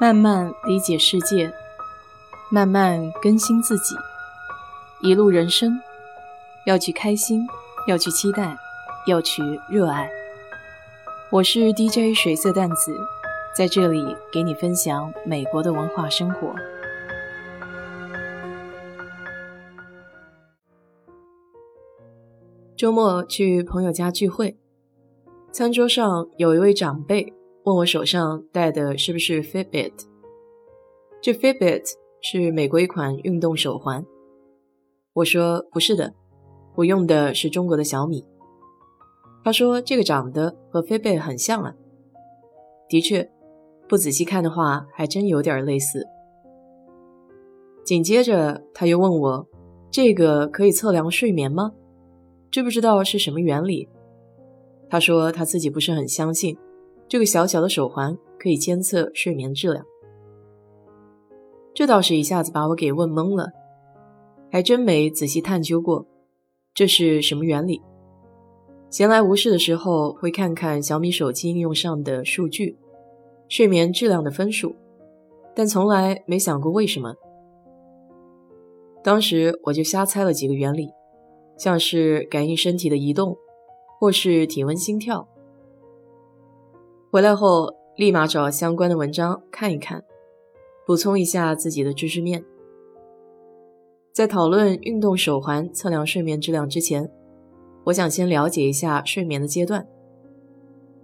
[0.00, 1.52] 慢慢理解世界，
[2.50, 3.94] 慢慢更新自己。
[5.02, 5.78] 一路人生，
[6.64, 7.46] 要去开心，
[7.86, 8.56] 要去期待，
[9.06, 10.10] 要去热爱。
[11.30, 12.98] 我是 DJ 水色淡子，
[13.54, 16.54] 在这里给你分享美国的文化生活。
[22.74, 24.56] 周末去朋友家聚会，
[25.52, 27.34] 餐桌上有一位长辈。
[27.64, 29.92] 问我手上戴的是不是 Fitbit？
[31.20, 31.82] 这 Fitbit
[32.22, 34.04] 是美国一款运动手环。
[35.12, 36.14] 我说不是的，
[36.76, 38.24] 我用的是中国的小米。
[39.44, 41.74] 他说这个长得和 Fitbit 很像啊。
[42.88, 43.30] 的确，
[43.86, 46.06] 不仔细看的话，还真有点类似。
[47.84, 49.46] 紧接着他又问我，
[49.90, 51.72] 这个可以测量睡眠吗？
[52.50, 53.88] 知不知道是什么原理？
[54.88, 56.56] 他说他自己不是很相信。
[57.10, 59.84] 这个小小的手环可以监测睡眠质量，
[61.74, 63.50] 这倒是一下子把我给问懵了，
[64.48, 66.06] 还真没仔细探究过
[66.72, 67.82] 这是什么原理。
[68.90, 72.78] 闲来无事的时候会看看小米手机应用上的数据，
[73.48, 74.76] 睡眠质量的分数，
[75.52, 77.12] 但从来没想过为什么。
[79.02, 80.88] 当时我就瞎猜了几个原理，
[81.58, 83.36] 像是感应身体的移动，
[83.98, 85.26] 或是体温、心跳。
[87.12, 90.04] 回来后，立马找相关的文章看一看，
[90.86, 92.44] 补充一下自己的知识面。
[94.12, 97.10] 在讨论运动手环测量睡眠质量之前，
[97.86, 99.84] 我想先了解一下睡眠的阶段。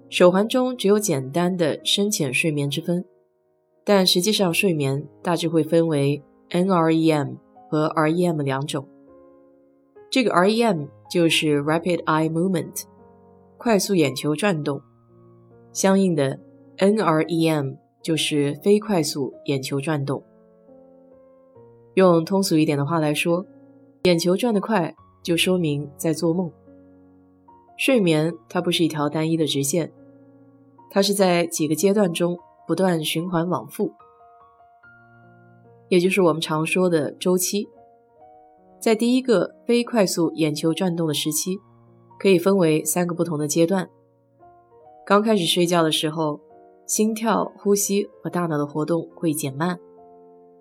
[0.08, 3.04] 手环中只有简单的深浅睡眠之分，
[3.82, 7.36] 但实际上睡眠大致会分为 NREM
[7.68, 8.86] 和 REM 两种。
[10.08, 12.84] 这个 REM 就是 Rapid Eye Movement，
[13.58, 14.80] 快速眼球转动。
[15.76, 16.40] 相应的
[16.78, 20.24] ，NREM 就是非快速眼球转动。
[21.92, 23.44] 用通俗一点的话来说，
[24.04, 26.50] 眼球转得快，就说明在做梦。
[27.76, 29.92] 睡眠它不是一条单一的直线，
[30.90, 33.92] 它是在几个阶段中不断循环往复，
[35.90, 37.68] 也就是我们常说的周期。
[38.80, 41.58] 在第一个非快速眼球转动的时期，
[42.18, 43.90] 可以分为三个不同的阶段。
[45.06, 46.40] 刚开始睡觉的时候，
[46.84, 49.78] 心跳、呼吸和大脑的活动会减慢，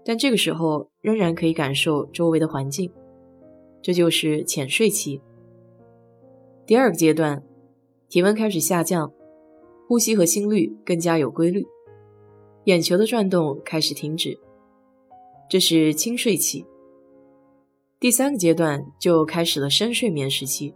[0.05, 2.93] 但这个时候仍然可以感受周围的环境，
[3.81, 5.19] 这就是浅睡期。
[6.67, 7.41] 第二个阶段，
[8.07, 9.11] 体温开始下降，
[9.87, 11.65] 呼吸和心率更加有规律，
[12.65, 14.37] 眼球的转动开始停止，
[15.49, 16.67] 这是轻睡期。
[17.99, 20.75] 第三个阶段就开始了深睡眠时期，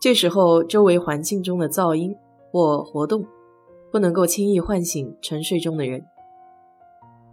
[0.00, 2.16] 这时候周围环境中的噪音。
[2.52, 3.26] 或活动
[3.90, 6.06] 不能够轻易唤醒沉睡中的人，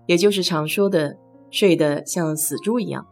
[0.08, 1.18] 也就是常说的
[1.52, 3.06] 睡得像死猪一样。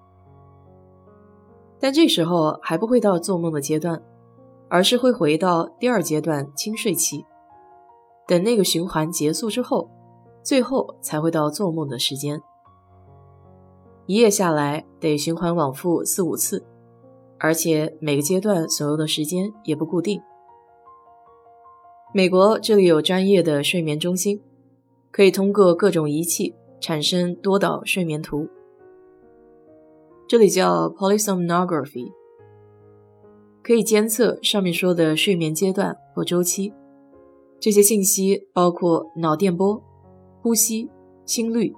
[1.79, 4.01] 但这时候还不会到做梦的阶段，
[4.69, 7.25] 而是会回到第二阶段轻睡期。
[8.25, 9.89] 等那个循环结束之后，
[10.41, 12.41] 最后才会到做梦的时间。
[14.05, 16.65] 一夜下来得循环往复四五次，
[17.37, 20.21] 而且每个阶段所用的时间也不固定。
[22.13, 24.41] 美国这里有专业的睡眠中心，
[25.11, 28.47] 可以通过各种仪器产生多导睡眠图，
[30.25, 32.11] 这里叫 polysomnography，
[33.61, 36.73] 可以监测上面说的睡眠阶段或周期。
[37.59, 39.83] 这些信息包括脑电波、
[40.41, 40.89] 呼吸、
[41.25, 41.73] 心率、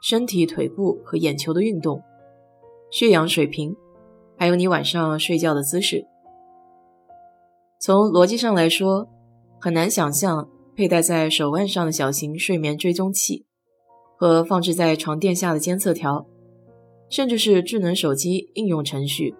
[0.00, 2.00] 身体腿部和眼球的运动、
[2.90, 3.76] 血氧水平，
[4.38, 6.06] 还有你晚上睡觉的姿势。
[7.80, 9.08] 从逻辑上来说。
[9.60, 13.44] 很难想象佩戴在手腕上的小型睡眠追踪器，
[14.16, 16.26] 和放置在床垫下的监测条，
[17.08, 19.34] 甚至是智能手机应用程序，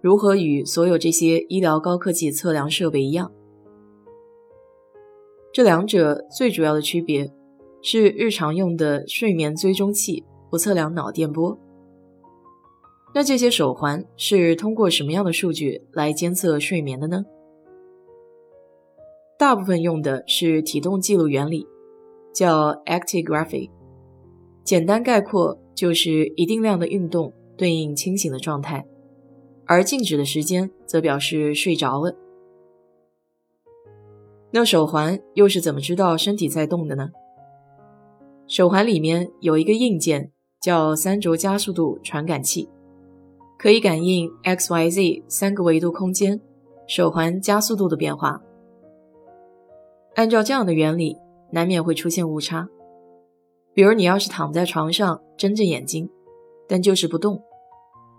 [0.00, 3.32] 如何与所有这些医疗高科技测量设备一样。
[5.52, 7.32] 这两者最主要的区别
[7.82, 11.58] 是，日常用的睡眠追踪器不测量脑电波。
[13.14, 17.24] 那这些手环是通过什么样的数据来监测睡眠的呢？
[19.38, 21.66] 大部分用的是体动记录原理，
[22.32, 23.70] 叫 actigraphy。
[24.64, 28.86] 简单概括就是一定量的运动对应清醒的状态，
[29.66, 32.16] 而静止的时间则表示睡着了。
[34.50, 37.10] 那手环又是怎么知道身体在动的呢？
[38.48, 42.68] 手环里面有一个硬件叫三轴加速度传感器，
[43.58, 46.40] 可以感应 x、y、z 三个维度空间
[46.86, 48.40] 手环加速度的变化。
[50.16, 51.14] 按照这样的原理，
[51.50, 52.66] 难免会出现误差。
[53.74, 56.08] 比如你要是躺在床上睁着眼睛，
[56.66, 57.42] 但就是不动，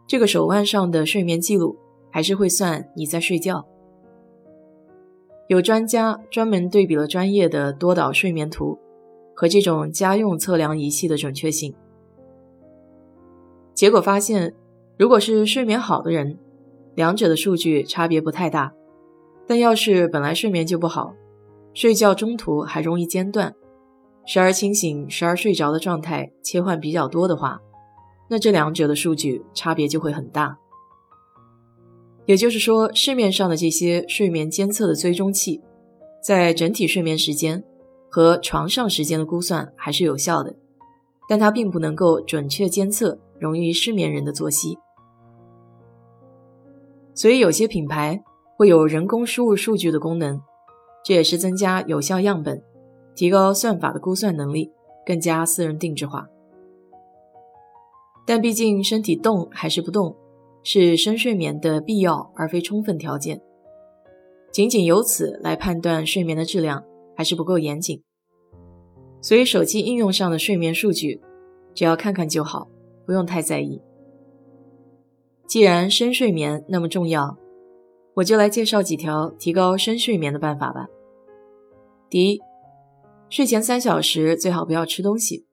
[0.07, 1.75] 这个手腕上的睡眠记录
[2.11, 3.67] 还是会算你在睡觉。
[5.47, 8.77] 有专家专门对比了专业的多导睡眠图
[9.33, 11.73] 和这种家用测量仪器的准确性，
[13.73, 14.53] 结果发现，
[14.99, 16.37] 如果是睡眠好的人，
[16.93, 18.73] 两者的数据差别不太大；
[19.47, 21.15] 但要是本来睡眠就不好，
[21.77, 23.53] 睡觉中途还容易间断。
[24.25, 27.61] 时而清醒，时而睡着的状态切换比较多的话，
[28.27, 30.57] 那这两者的数据差别就会很大。
[32.25, 35.61] 也就是说，市面上的这些睡眠监测的追踪器，
[36.19, 37.63] 在整体睡眠时间
[38.09, 40.55] 和床上时间的估算还是有效的，
[41.29, 44.79] 但它并不能够准确监测容易失眠人的作息。
[47.13, 48.23] 所以，有些品牌
[48.57, 50.41] 会有人工输入数据的功能，
[51.07, 52.61] 这也是增加有效样本。
[53.15, 54.69] 提高算法的估算能力，
[55.05, 56.27] 更加私人定制化。
[58.25, 60.13] 但毕竟身体动还是不动，
[60.63, 63.41] 是深睡眠的必要而非充分条件。
[64.51, 66.83] 仅仅由此来判断睡眠的质量
[67.15, 68.03] 还是不够严谨。
[69.21, 71.21] 所以手机应用上的睡眠数据，
[71.73, 72.67] 只要看看就好，
[73.05, 73.81] 不用太在意。
[75.47, 77.37] 既然深睡眠那么重要，
[78.15, 80.89] 我就来介绍几条提高深睡眠的办法吧。
[82.09, 82.39] 第一。
[83.29, 85.45] 睡前三小时最好不要吃东西。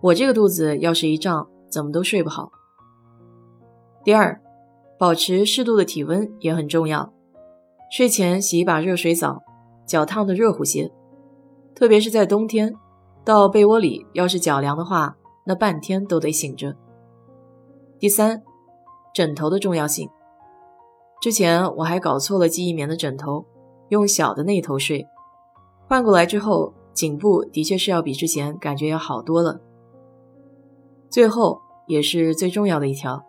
[0.00, 2.52] 我这个肚子要是一胀，怎么都睡不好。
[4.04, 4.40] 第二，
[4.98, 7.12] 保持适度的体温也很重要。
[7.90, 9.42] 睡前洗一把热水澡，
[9.84, 10.92] 脚烫的热乎些，
[11.74, 12.72] 特别是在冬天，
[13.24, 16.76] 到被窝里要是脚凉的话，那半天都得醒着。
[17.98, 18.40] 第三，
[19.12, 20.08] 枕头的重要性。
[21.20, 23.44] 之前我还搞错了记忆棉的枕头，
[23.88, 25.04] 用小的那头睡。
[25.90, 29.60] 换过来之后，颈部的确是要比之前感觉要好多了。
[31.08, 33.24] 最后也是最重要的一条，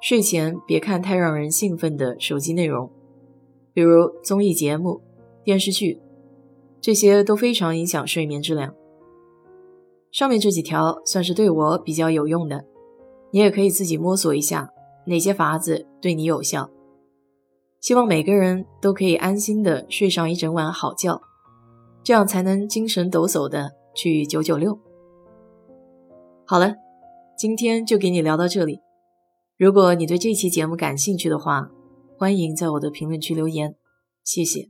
[0.00, 2.88] 睡前别看太让人兴奋的手机内容，
[3.72, 5.00] 比如综艺节目、
[5.42, 6.00] 电视剧，
[6.80, 8.72] 这些都非常影响睡眠质量。
[10.12, 12.66] 上面这几条算是对我比较有用的，
[13.32, 14.70] 你也可以自己摸索一下
[15.06, 16.70] 哪些法子对你有效。
[17.80, 21.20] 希望每个人都可以安心的睡上一整晚好觉。
[22.02, 24.78] 这样才能精神抖擞的去九九六。
[26.46, 26.74] 好了，
[27.36, 28.80] 今天就给你聊到这里。
[29.58, 31.70] 如果你对这期节目感兴趣的话，
[32.16, 33.76] 欢迎在我的评论区留言，
[34.24, 34.69] 谢谢。